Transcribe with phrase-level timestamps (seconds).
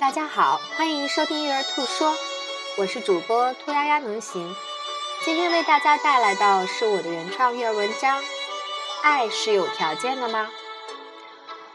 [0.00, 2.16] 大家好，欢迎收听育儿兔说，
[2.78, 4.56] 我是主播兔丫丫能行。
[5.26, 8.18] 今天为大家带来的是我的原创育儿文章。
[9.02, 10.48] 爱是有条件的吗？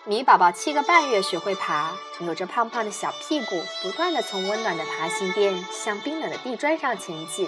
[0.05, 7.47] 米宝宝七个半月学会爬，扭着胖胖的小屁股，不断地从温暖的爬行垫向冰冷的地砖上前进。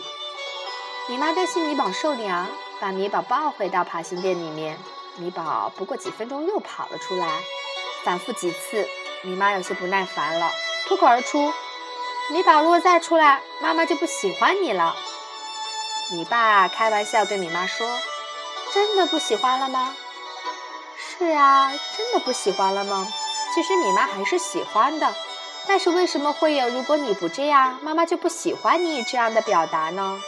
[1.09, 2.48] 米妈担心米宝受凉，
[2.80, 4.77] 把米宝抱回到爬行垫里面。
[5.16, 7.41] 米宝不过几分钟又跑了出来，
[8.03, 8.88] 反复几次，
[9.23, 10.52] 米妈有些不耐烦了。
[10.88, 11.54] 脱口而出
[12.32, 14.96] ：“米宝，如果再出来，妈妈就不喜欢你了。”
[16.12, 18.00] 米爸开玩笑对米妈说
[18.73, 19.94] ：“真的不喜欢了吗
[20.96, 23.05] ？”“是啊，真的不喜欢了吗？”
[23.54, 25.13] 其实米妈还是喜欢的，
[25.68, 30.22] 但是为什么会有“如果你不这样，妈妈就不喜欢你”这样的表达呢？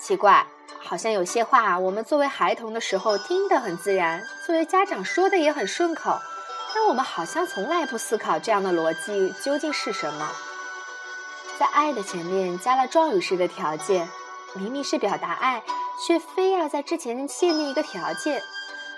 [0.00, 0.44] 奇怪，
[0.82, 6.18] 好像有些话我们作为孩童的时候听得很自然，作为家长说的也很顺口。
[6.74, 10.30] 但我们好像从来不思考这样的逻辑究竟是什么，
[11.58, 14.08] 在爱的前面加了状语式的条件，
[14.54, 15.62] 明明是表达爱，
[16.06, 18.40] 却非要在之前限定一个条件；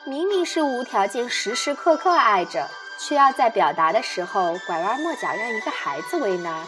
[0.04, 6.64] 明明是无条件时时刻刻爱着，却要在表达的时候拐弯抹角，让一个孩子为难。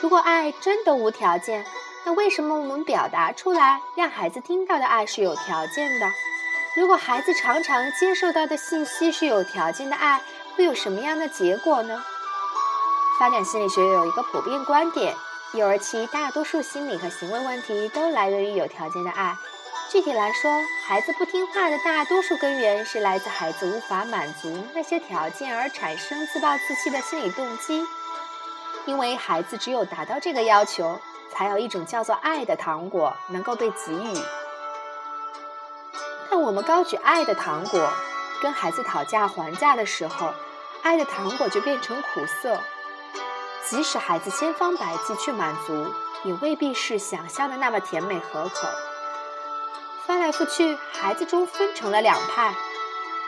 [0.00, 1.64] 如果爱真的无条件，
[2.04, 6.06] 那为什么我们表达出来，让孩子听到的爱是有条件的？
[6.76, 10.20] 如果孩子常常接受到的信息是有条件的爱，
[10.54, 12.04] 会有什么样的结果呢？
[13.18, 15.14] 发展心理学有一个普遍观点：
[15.54, 19.34] 幼儿期大多数心理和行为问题都来源于有条件的爱。
[19.90, 20.52] 具体来说，
[20.86, 27.82] 孩子不听话的大多数根源是来自孩子无法满足那些条件而产生自暴自弃的心理动机。
[28.84, 31.00] 因为孩子只有达到这个要求，
[31.32, 34.14] 才有一种叫做爱的糖果能够被给予。
[36.30, 37.88] 当我们高举爱的糖果，
[38.42, 40.32] 跟孩子讨价还价的时候，
[40.82, 42.58] 爱的糖果就变成苦涩。
[43.68, 45.92] 即使孩子千方百计去满足，
[46.24, 48.68] 也未必是想象的那么甜美可口。
[50.06, 52.54] 翻来覆去，孩子中分成了两派：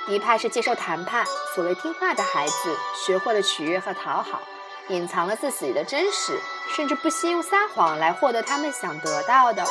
[0.06, 1.24] 一派是接受谈判，
[1.54, 4.40] 所谓听话的孩子，学会了取悦和讨好，
[4.88, 6.38] 隐藏了自己的真实，
[6.76, 9.64] 甚至不惜用撒谎来获得他们想得到的。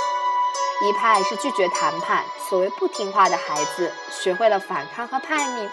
[0.80, 5.68] 一派是拒绝谈判，所谓不听话的孩子，学会了反抗和叛逆，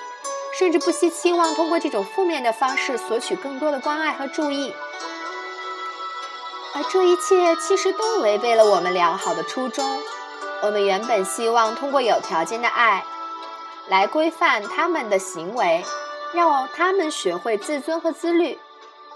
[0.58, 4.74] 甚至不惜期望通过这种负面的方式索取更多的关爱和注意。
[6.74, 10.00] 而这一切其实都违背了我们良好的初衷。
[10.62, 13.04] 我们原本希望通过有条件的爱，
[13.88, 15.84] 来规范他们的行为，
[16.32, 18.58] 让他们学会自尊和自律。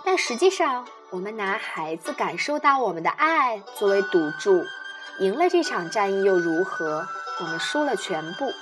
[0.04, 4.62] 但实际上，我们拿孩子感受到我们的爱作为赌注。
[5.18, 7.06] 赢了这场战役又如何？
[7.40, 8.52] 我们输了全部。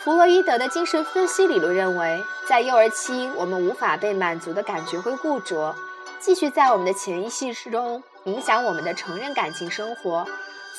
[0.00, 5.74] 弗洛伊德的精神分析理论认为，在幼儿期，我们无法被满足的感觉会固着，
[6.18, 10.26] 继续在我们的潜意识中影响我们的成人感情生活。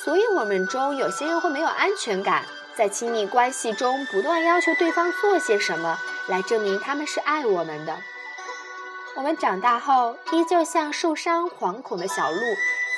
[0.04, 2.44] 所以，我们中有些人会没有安全感，
[2.76, 5.98] 在亲密关系中不断要求对方做些什么
[6.28, 7.98] 来证明他们是爱我们的。
[9.16, 12.40] 我们长大后，依旧像受伤、惶恐的小鹿。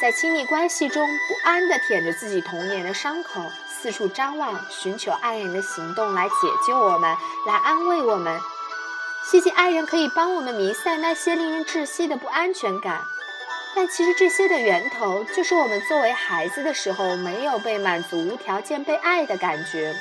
[0.01, 3.39] 在亲密关系中不安地舔着自己童年的伤口，
[3.69, 6.33] 四处张望，寻求爱人的行动来解
[6.65, 8.41] 救我们，来安慰我们，
[9.29, 12.99] 希冀爱人可以帮我们弥散那些令人窒息的不安全感。
[13.75, 19.95] 但其实这些的源头，就是我们作为孩子的时候没有被满足、无条件被爱的感觉。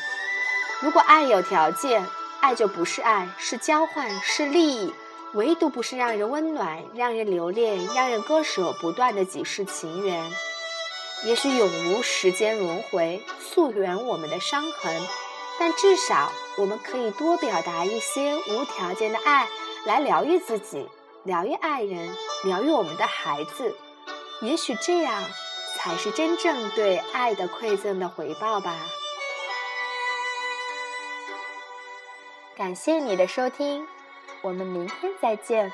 [0.81, 2.07] 如果爱有条件，
[2.41, 4.95] 爱就不是爱，是交换，是利益。
[5.35, 10.31] 唯独不是让人温暖、让人留恋、让人割舍不断的几世情缘。
[11.25, 15.01] 也许永无时间轮回溯源我们的伤痕，
[15.59, 19.49] 但至少我们可以多表达一些无条件的爱，
[19.85, 20.89] 来疗愈自己、
[21.25, 23.77] 疗愈爱人、疗愈我们的孩子。
[24.41, 25.23] 也许这样
[25.77, 28.75] 才是真正对爱的馈赠的回报吧。
[32.57, 33.87] 感谢你的收听。
[34.43, 35.71] 我们明天再见。